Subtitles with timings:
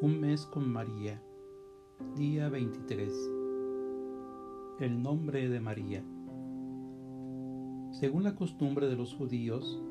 [0.00, 1.20] Un mes con María.
[2.14, 3.12] Día 23.
[4.78, 6.04] El nombre de María.
[7.90, 9.82] Según la costumbre de los judíos,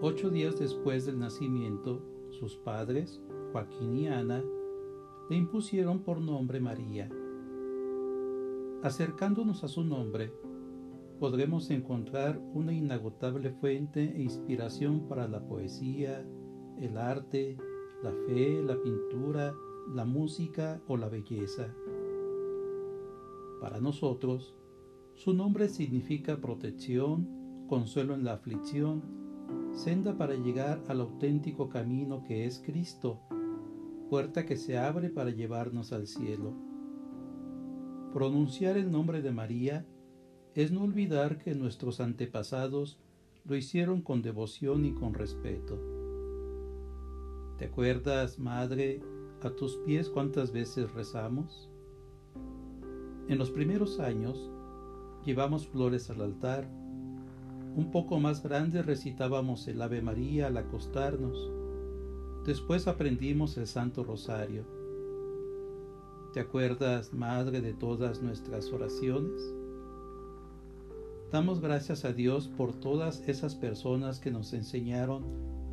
[0.00, 3.22] ocho días después del nacimiento, sus padres,
[3.52, 4.42] Joaquín y Ana,
[5.30, 7.08] le impusieron por nombre María.
[8.82, 10.32] Acercándonos a su nombre,
[11.20, 16.26] podremos encontrar una inagotable fuente e inspiración para la poesía,
[16.80, 17.56] el arte,
[18.02, 19.54] la fe, la pintura,
[19.94, 21.74] la música o la belleza.
[23.60, 24.54] Para nosotros,
[25.14, 29.02] su nombre significa protección, consuelo en la aflicción,
[29.72, 33.20] senda para llegar al auténtico camino que es Cristo,
[34.08, 36.54] puerta que se abre para llevarnos al cielo.
[38.12, 39.86] Pronunciar el nombre de María
[40.54, 43.00] es no olvidar que nuestros antepasados
[43.44, 45.97] lo hicieron con devoción y con respeto.
[47.58, 49.02] ¿Te acuerdas, Madre,
[49.42, 51.68] a tus pies cuántas veces rezamos?
[53.26, 54.48] En los primeros años
[55.24, 56.68] llevamos flores al altar.
[57.74, 61.50] Un poco más grande recitábamos el Ave María al acostarnos.
[62.46, 64.64] Después aprendimos el Santo Rosario.
[66.32, 69.52] ¿Te acuerdas, Madre, de todas nuestras oraciones?
[71.32, 75.24] Damos gracias a Dios por todas esas personas que nos enseñaron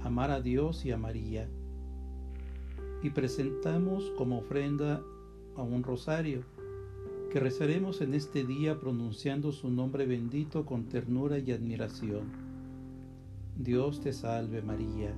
[0.00, 1.50] a amar a Dios y a María
[3.02, 5.02] y presentamos como ofrenda
[5.56, 6.42] a un rosario
[7.30, 12.30] que rezaremos en este día pronunciando su nombre bendito con ternura y admiración.
[13.56, 15.14] Dios te salve María.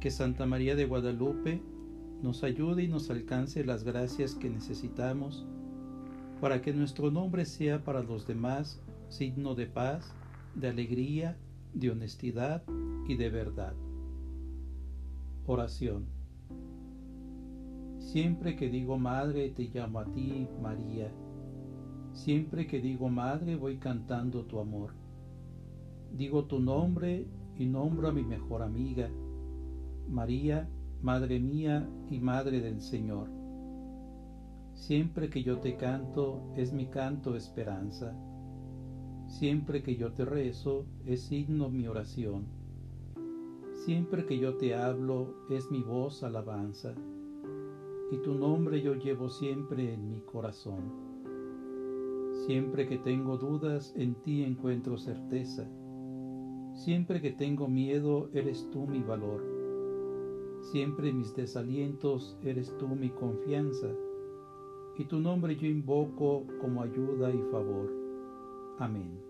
[0.00, 1.60] Que Santa María de Guadalupe
[2.22, 5.46] nos ayude y nos alcance las gracias que necesitamos
[6.40, 10.12] para que nuestro nombre sea para los demás signo de paz,
[10.54, 11.36] de alegría,
[11.74, 12.62] de honestidad
[13.06, 13.74] y de verdad.
[15.50, 16.04] Oración.
[17.96, 21.10] Siempre que digo madre te llamo a ti, María.
[22.12, 24.92] Siempre que digo madre voy cantando tu amor.
[26.12, 29.08] Digo tu nombre y nombro a mi mejor amiga,
[30.06, 30.68] María,
[31.00, 33.30] Madre mía y Madre del Señor.
[34.74, 38.14] Siempre que yo te canto es mi canto esperanza.
[39.28, 42.57] Siempre que yo te rezo es signo mi oración
[43.88, 46.94] Siempre que yo te hablo es mi voz alabanza,
[48.10, 50.92] y tu nombre yo llevo siempre en mi corazón.
[52.44, 55.66] Siempre que tengo dudas en ti encuentro certeza.
[56.74, 59.42] Siempre que tengo miedo eres tú mi valor.
[60.70, 63.88] Siempre mis desalientos eres tú mi confianza.
[64.98, 67.90] Y tu nombre yo invoco como ayuda y favor.
[68.80, 69.27] Amén.